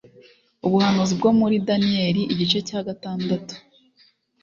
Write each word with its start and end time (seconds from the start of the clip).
Ubuhanuzi 0.65 1.13
bwo 1.19 1.29
muri 1.39 1.55
Daniyeli 1.67 2.21
igice 2.33 2.57
cya 2.67 2.79
gatandatu 2.87 3.53